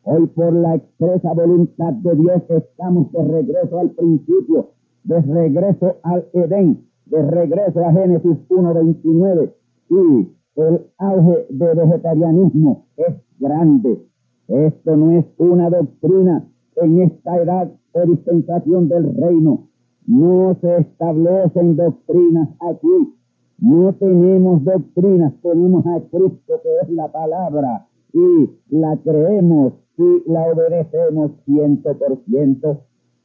[0.04, 4.70] Hoy por la expresa voluntad de Dios estamos de regreso al principio,
[5.04, 9.54] de regreso al Edén, de regreso a Génesis 1.29
[9.90, 14.09] y el auge de vegetarianismo es grande.
[14.50, 16.44] Esto no es una doctrina
[16.78, 19.70] en esta edad o dispensación del reino.
[20.08, 23.14] No se establecen doctrinas aquí.
[23.60, 30.46] No tenemos doctrinas, tenemos a Cristo que es la palabra y la creemos y la
[30.52, 32.82] obedecemos ciento por ciento.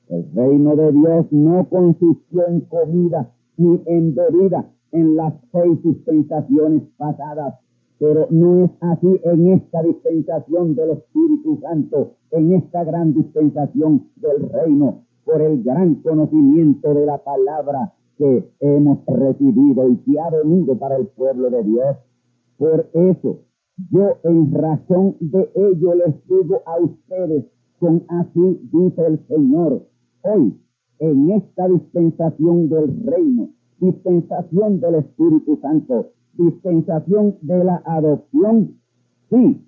[0.08, 6.82] El reino de Dios no consistió en comida ni en bebida, en las seis dispensaciones
[6.98, 7.54] pasadas,
[8.04, 14.46] pero no es así en esta dispensación del Espíritu Santo, en esta gran dispensación del
[14.50, 20.78] reino, por el gran conocimiento de la palabra que hemos recibido y que ha venido
[20.78, 21.96] para el pueblo de Dios.
[22.58, 23.38] Por eso,
[23.90, 27.46] yo en razón de ello les digo a ustedes,
[27.80, 29.80] con así dice el Señor,
[30.24, 30.60] hoy,
[30.98, 33.48] en esta dispensación del reino,
[33.80, 38.76] dispensación del Espíritu Santo, dispensación de la adopción.
[39.30, 39.66] Sí,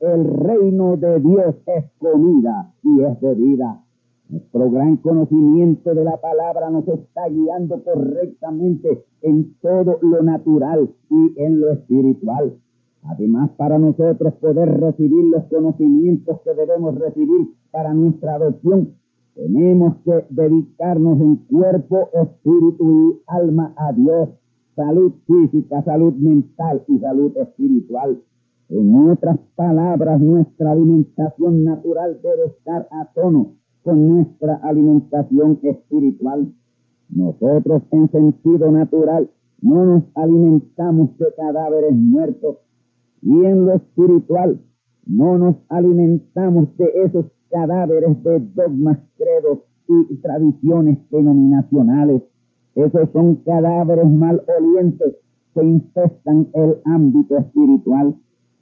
[0.00, 3.84] el reino de Dios es comida y es bebida.
[4.28, 11.34] Nuestro gran conocimiento de la palabra nos está guiando correctamente en todo lo natural y
[11.36, 12.58] en lo espiritual.
[13.04, 18.94] Además, para nosotros poder recibir los conocimientos que debemos recibir para nuestra adopción,
[19.34, 24.28] tenemos que dedicarnos en cuerpo, espíritu y alma a Dios.
[24.74, 28.22] Salud física, salud mental y salud espiritual.
[28.70, 36.52] En otras palabras, nuestra alimentación natural debe estar a tono con nuestra alimentación espiritual.
[37.10, 42.56] Nosotros en sentido natural no nos alimentamos de cadáveres muertos
[43.20, 44.58] y en lo espiritual
[45.06, 49.58] no nos alimentamos de esos cadáveres de dogmas, credos
[49.88, 52.22] y tradiciones denominacionales.
[52.74, 55.16] Esos son cadáveres malolientes
[55.54, 58.14] que infestan el ámbito espiritual.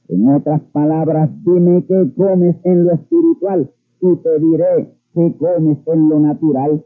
[0.08, 6.08] En otras palabras, dime qué comes en lo espiritual y te diré qué comes en
[6.08, 6.84] lo natural.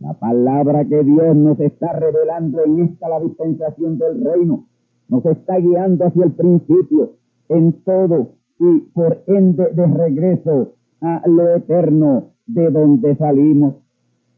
[0.00, 4.66] La palabra que Dios nos está revelando en esta la dispensación del reino
[5.08, 7.12] nos está guiando hacia el principio
[7.48, 13.74] en todo y por ende de regreso a lo eterno de donde salimos.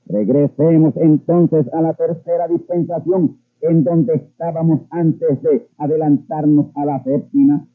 [0.08, 7.66] Regresemos entonces a la tercera dispensación en donde estábamos antes de adelantarnos a la séptima.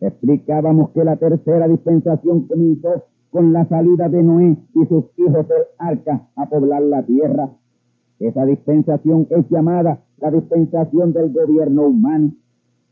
[0.00, 5.62] Explicábamos que la tercera dispensación comenzó con la salida de Noé y sus hijos del
[5.78, 7.50] arca a poblar la tierra.
[8.18, 12.32] Esa dispensación es llamada la dispensación del gobierno humano.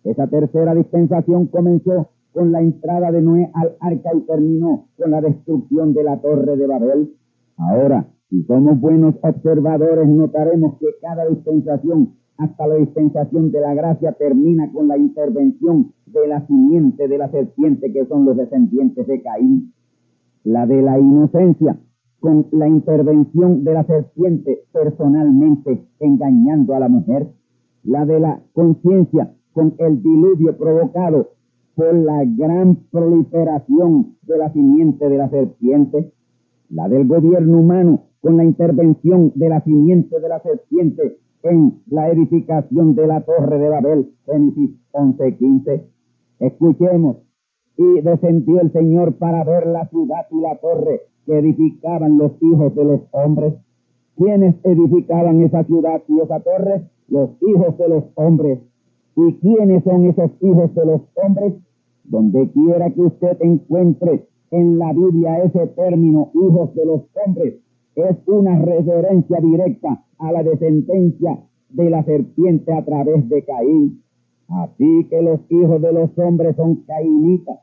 [0.04, 5.20] Esa tercera dispensación comenzó con la entrada de Noé al arca y terminó con la
[5.20, 7.14] destrucción de la torre de Babel.
[7.56, 14.12] Ahora, si somos buenos observadores, notaremos que cada dispensación, hasta la dispensación de la gracia,
[14.12, 19.22] termina con la intervención de la simiente de la serpiente, que son los descendientes de
[19.22, 19.72] Caín.
[20.42, 21.78] La de la inocencia,
[22.18, 27.28] con la intervención de la serpiente personalmente engañando a la mujer.
[27.84, 31.30] La de la conciencia, con el diluvio provocado
[31.76, 36.12] por la gran proliferación de la simiente de la serpiente.
[36.68, 42.10] La del gobierno humano, con la intervención de la simiente de la serpiente en la
[42.10, 45.84] edificación de la torre de Babel, Génesis 11:15.
[46.40, 47.18] Escuchemos,
[47.76, 52.74] y descendió el Señor para ver la ciudad y la torre que edificaban los hijos
[52.74, 53.54] de los hombres.
[54.16, 56.82] ¿Quiénes edificaban esa ciudad y esa torre?
[57.08, 58.58] Los hijos de los hombres.
[59.14, 61.54] ¿Y quiénes son esos hijos de los hombres?
[62.02, 67.54] Donde quiera que usted encuentre en la Biblia ese término, hijos de los hombres,
[67.96, 71.38] es una referencia directa a la descendencia
[71.70, 74.02] de la serpiente a través de Caín.
[74.48, 77.58] Así que los hijos de los hombres son cainitas.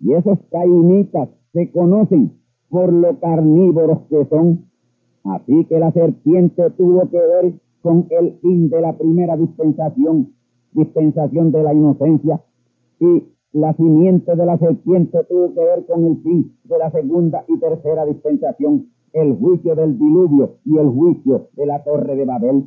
[0.00, 2.32] Y esos cainitas se conocen
[2.68, 4.66] por lo carnívoros que son.
[5.24, 10.34] Así que la serpiente tuvo que ver con el fin de la primera dispensación,
[10.72, 12.42] dispensación de la inocencia.
[13.00, 17.44] Y la simiente de la serpiente tuvo que ver con el fin de la segunda
[17.48, 22.64] y tercera dispensación, el juicio del diluvio y el juicio de la torre de Babel.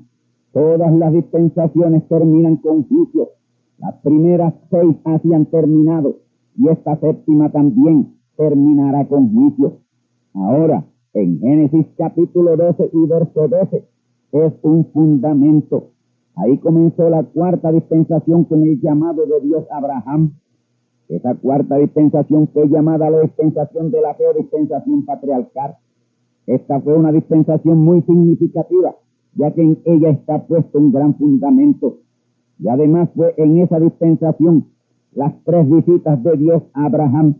[0.53, 3.29] Todas las dispensaciones terminan con juicio.
[3.77, 6.17] Las primeras seis así han terminado
[6.57, 9.79] y esta séptima también terminará con juicio.
[10.33, 13.85] Ahora, en Génesis capítulo 12 y verso 12,
[14.31, 15.89] es un fundamento.
[16.35, 20.33] Ahí comenzó la cuarta dispensación con el llamado de Dios Abraham.
[21.09, 25.75] Esa cuarta dispensación fue llamada la dispensación de la fe o dispensación patriarcal.
[26.47, 28.95] Esta fue una dispensación muy significativa,
[29.35, 31.97] ya que en ella está puesto un gran fundamento.
[32.59, 34.67] Y además fue en esa dispensación
[35.13, 37.35] las tres visitas de Dios a Abraham,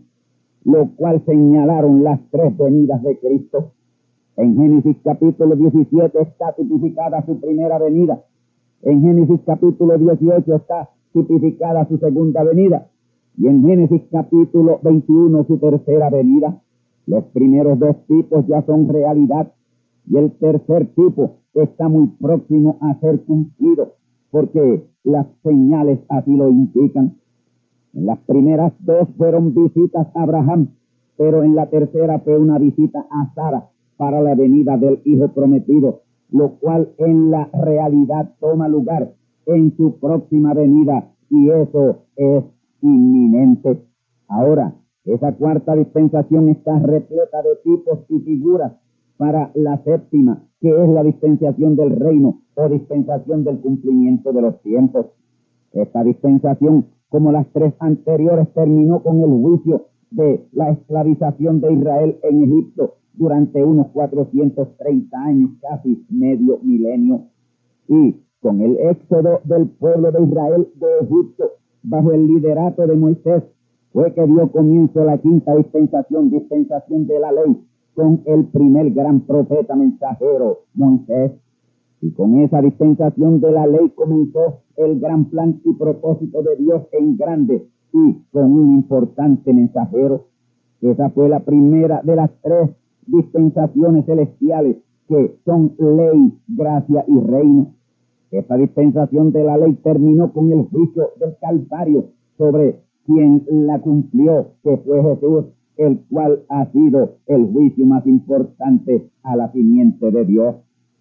[0.64, 3.72] lo cual señalaron las tres venidas de Cristo.
[4.36, 8.22] En Génesis capítulo 17 está tipificada su primera venida.
[8.82, 12.88] En Génesis capítulo 18 está tipificada su segunda venida.
[13.36, 16.60] Y en Génesis capítulo 21 su tercera venida.
[17.06, 19.52] Los primeros dos tipos ya son realidad.
[20.08, 23.94] Y el tercer tipo está muy próximo a ser cumplido,
[24.30, 27.16] porque las señales así lo indican.
[27.94, 30.68] En las primeras dos fueron visitas a Abraham,
[31.16, 36.02] pero en la tercera fue una visita a Sara para la venida del Hijo prometido,
[36.30, 39.12] lo cual en la realidad toma lugar
[39.46, 42.44] en su próxima venida y eso es
[42.80, 43.82] inminente.
[44.28, 44.74] Ahora,
[45.04, 48.72] esa cuarta dispensación está repleta de tipos y figuras
[49.16, 54.60] para la séptima, que es la dispensación del reino o dispensación del cumplimiento de los
[54.62, 55.06] tiempos.
[55.72, 62.18] Esta dispensación como las tres anteriores, terminó con el juicio de la esclavización de Israel
[62.22, 67.26] en Egipto durante unos 430 años, casi medio milenio,
[67.86, 71.50] y con el éxodo del pueblo de Israel de Egipto
[71.82, 73.42] bajo el liderato de Moisés,
[73.92, 77.62] fue que dio comienzo la quinta dispensación, dispensación de la ley,
[77.94, 81.32] con el primer gran profeta mensajero, Moisés.
[82.00, 86.82] Y con esa dispensación de la ley comenzó el gran plan y propósito de Dios
[86.92, 90.26] en grande y con un importante mensajero.
[90.80, 92.70] Esa fue la primera de las tres
[93.06, 97.74] dispensaciones celestiales que son ley, gracia y reino.
[98.30, 102.06] Esta dispensación de la ley terminó con el juicio del Calvario
[102.38, 105.46] sobre quien la cumplió, que fue Jesús,
[105.76, 110.56] el cual ha sido el juicio más importante a la simiente de Dios.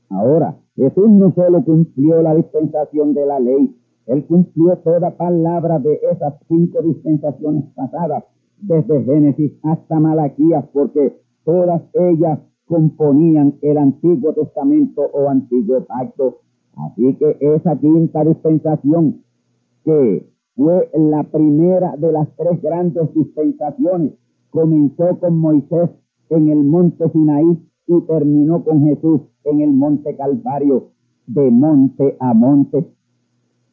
[0.10, 3.76] Ahora, Jesús no solo cumplió la dispensación de la ley,
[4.08, 8.24] él cumplió toda palabra de esas cinco dispensaciones pasadas,
[8.60, 16.40] desde Génesis hasta Malaquías, porque todas ellas componían el Antiguo Testamento o Antiguo Pacto.
[16.76, 19.24] Así que esa quinta dispensación
[19.84, 24.14] que fue la primera de las tres grandes dispensaciones.
[24.50, 25.90] Comenzó con Moisés
[26.30, 30.90] en el monte Sinaí y terminó con Jesús en el monte Calvario,
[31.28, 32.86] de monte a monte.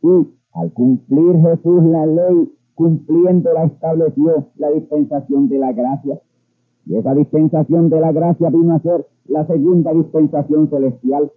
[0.03, 6.20] Y al cumplir Jesús la ley, cumpliéndola estableció la dispensación de la gracia.
[6.87, 11.31] Y esa dispensación de la gracia vino a ser la segunda dispensación celestial.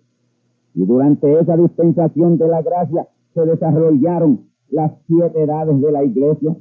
[0.76, 6.56] Y durante esa dispensación de la gracia se desarrollaron las siete edades de la iglesia.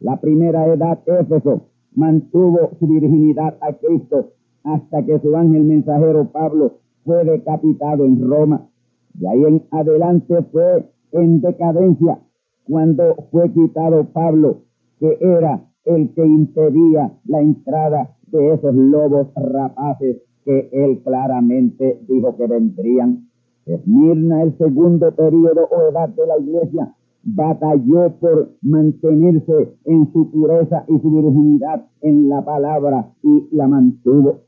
[0.00, 4.32] La primera edad, Éfeso, mantuvo su virginidad a Cristo
[4.64, 8.68] hasta que su ángel mensajero Pablo fue decapitado en Roma.
[9.14, 12.18] De ahí en adelante fue en decadencia
[12.64, 14.62] cuando fue quitado Pablo,
[14.98, 22.36] que era el que impedía la entrada de esos lobos rapaces que él claramente dijo
[22.36, 23.28] que vendrían.
[23.66, 26.94] Esmirna, el segundo periodo o edad de la iglesia,
[27.24, 34.40] batalló por mantenerse en su pureza y su virginidad en la palabra y la mantuvo.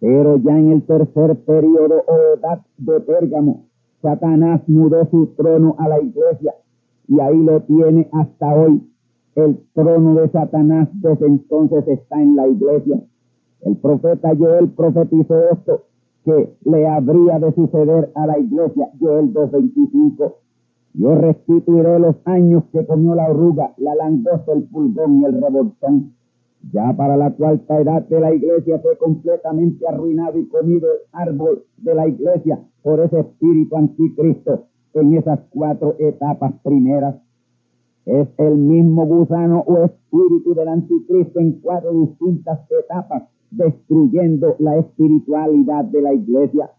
[0.00, 3.66] Pero ya en el tercer periodo o edad de Pérgamo,
[4.00, 6.54] Satanás mudó su trono a la iglesia
[7.08, 8.82] y ahí lo tiene hasta hoy.
[9.34, 13.00] El trono de Satanás desde entonces está en la iglesia.
[13.62, 15.84] El profeta Joel profetizó esto,
[16.24, 18.90] que le habría de suceder a la iglesia.
[19.00, 20.34] Joel 2.25.
[20.94, 26.12] Yo restituiré los años que comió la oruga, la langosta, el pulgón y el revoltón.
[26.70, 31.64] Ya para la cuarta edad de la iglesia fue completamente arruinado y comido el árbol
[31.78, 37.16] de la iglesia por ese espíritu anticristo en esas cuatro etapas primeras.
[38.04, 45.84] Es el mismo gusano o espíritu del anticristo en cuatro distintas etapas, destruyendo la espiritualidad
[45.86, 46.70] de la iglesia.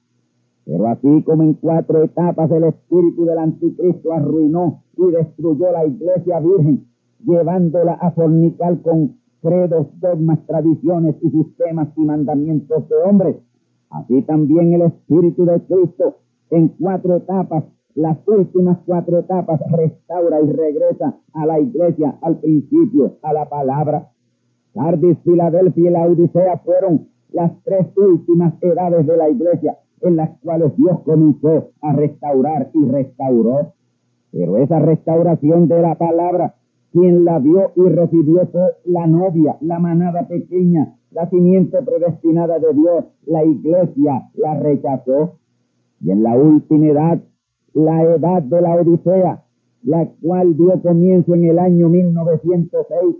[0.65, 6.39] Pero así como en cuatro etapas el espíritu del anticristo arruinó y destruyó la iglesia
[6.39, 6.87] virgen,
[7.25, 13.35] llevándola a fornicar con credos, dogmas, tradiciones y sistemas y mandamientos de hombres.
[13.89, 16.15] Así también el Espíritu de Cristo
[16.49, 23.17] en cuatro etapas, las últimas cuatro etapas, restaura y regresa a la iglesia, al principio,
[23.21, 24.09] a la palabra.
[24.73, 30.29] Sardis, Filadelfia y la Odisea fueron las tres últimas edades de la iglesia en las
[30.39, 33.73] cuales Dios comenzó a restaurar y restauró.
[34.31, 36.55] Pero esa restauración de la palabra
[36.93, 42.71] quien la vio y recibió fue la novia, la manada pequeña, la simiente predestinada de
[42.73, 43.05] Dios.
[43.25, 45.39] La iglesia la rechazó.
[46.01, 47.19] Y en la última edad,
[47.73, 49.43] la edad de la Odisea,
[49.83, 53.15] la cual dio comienzo en el año 1906.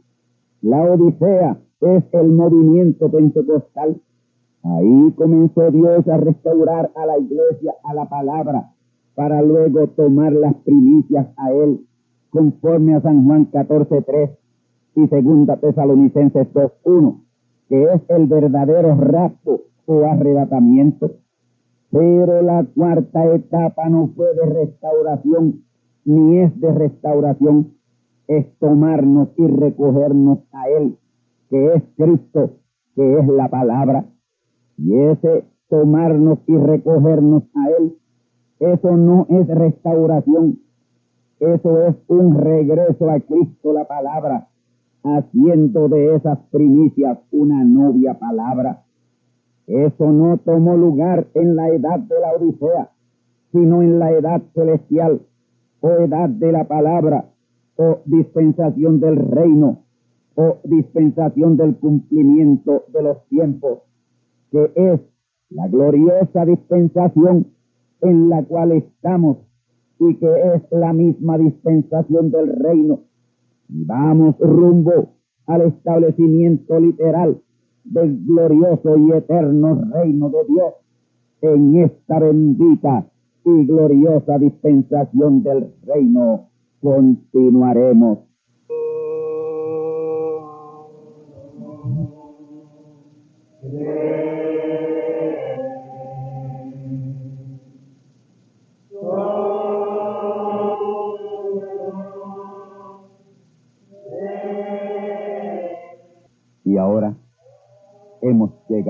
[0.62, 4.00] La Odisea es el movimiento pentecostal.
[4.64, 8.72] Ahí comenzó Dios a restaurar a la iglesia, a la palabra,
[9.14, 11.86] para luego tomar las primicias a Él
[12.30, 14.32] conforme a San Juan 14.3
[14.96, 17.22] y segunda Tesalonicenses 2.1,
[17.70, 21.12] que es el verdadero rapto o arrebatamiento.
[21.92, 25.64] Pero la cuarta etapa no fue de restauración,
[26.06, 27.74] ni es de restauración,
[28.28, 30.98] es tomarnos y recogernos a Él,
[31.50, 32.52] que es Cristo,
[32.96, 34.06] que es la palabra.
[34.78, 37.98] Y ese tomarnos y recogernos a Él,
[38.60, 40.60] eso no es restauración,
[41.40, 44.48] eso es un regreso a Cristo la palabra,
[45.04, 48.84] haciendo de esas primicias una novia palabra.
[49.68, 52.92] Eso no tomó lugar en la edad de la Odisea,
[53.52, 55.22] sino en la edad celestial,
[55.82, 57.26] o edad de la palabra,
[57.76, 59.80] o dispensación del reino,
[60.36, 63.80] o dispensación del cumplimiento de los tiempos,
[64.54, 65.02] que es
[65.50, 67.48] la gloriosa dispensación
[68.02, 69.38] en la cual estamos
[70.00, 73.00] y que es la misma dispensación del reino.
[73.68, 75.16] Y vamos rumbo
[75.48, 77.42] al establecimiento literal
[77.84, 80.74] del glorioso y eterno reino de Dios
[81.42, 83.08] en esta bendita
[83.44, 86.50] y gloriosa dispensación del reino.
[86.80, 88.33] Continuaremos.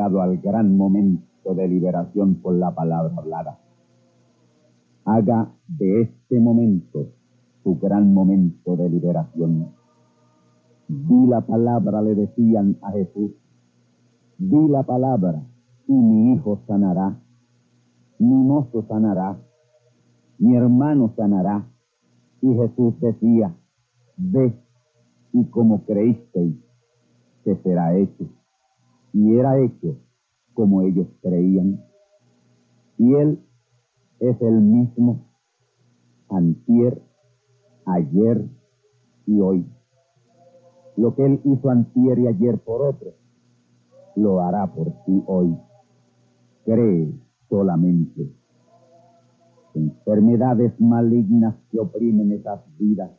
[0.03, 3.59] Al gran momento de liberación por la palabra hablada.
[5.05, 7.07] Haga de este momento
[7.63, 9.69] su gran momento de liberación.
[10.87, 13.31] Di la palabra, le decían a Jesús.
[14.37, 15.41] Di la palabra
[15.87, 17.19] y mi hijo sanará,
[18.19, 19.37] mi mozo sanará,
[20.39, 21.69] mi hermano sanará.
[22.41, 23.55] Y Jesús decía,
[24.17, 24.53] ve
[25.31, 26.57] y como creísteis,
[27.43, 28.25] te será hecho.
[29.13, 29.97] Y era hecho
[30.53, 31.83] como ellos creían.
[32.97, 33.39] Y Él
[34.19, 35.25] es el mismo
[36.29, 37.01] antier,
[37.85, 38.49] ayer
[39.25, 39.65] y hoy.
[40.95, 43.13] Lo que Él hizo antier y ayer por otro,
[44.15, 45.57] lo hará por ti hoy.
[46.65, 47.13] Cree
[47.49, 48.31] solamente.
[49.73, 53.11] Enfermedades malignas que oprimen esas vidas,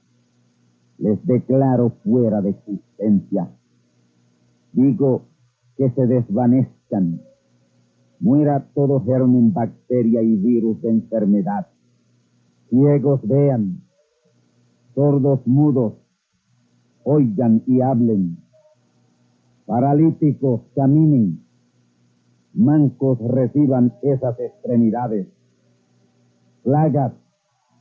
[0.99, 3.51] les declaro fuera de existencia.
[4.73, 5.34] Digo
[5.77, 7.21] que se desvanezcan,
[8.21, 11.67] muera todo germen, bacteria y virus de enfermedad.
[12.71, 13.83] Ciegos vean,
[14.95, 15.95] sordos mudos,
[17.03, 18.39] oigan y hablen,
[19.67, 21.45] paralíticos caminen,
[22.53, 25.29] mancos reciban esas extremidades,
[26.63, 27.13] plagas,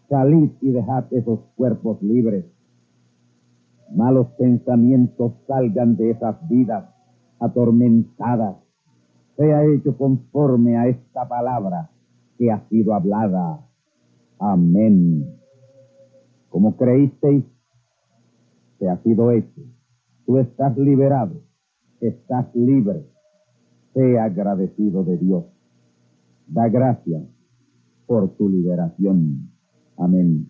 [0.10, 2.46] salid y dejad esos cuerpos libres,
[3.96, 6.93] malos pensamientos salgan de esas vidas
[7.44, 8.56] atormentadas,
[9.36, 11.90] sea hecho conforme a esta palabra
[12.38, 13.60] que ha sido hablada.
[14.40, 15.26] Amén.
[16.50, 17.44] Como creísteis,
[18.80, 19.62] te ha sido hecho.
[20.26, 21.42] Tú estás liberado,
[22.00, 23.06] estás libre.
[23.94, 25.44] Sea agradecido de Dios.
[26.48, 27.24] Da gracias
[28.08, 29.52] por tu liberación.
[29.98, 30.50] Amén.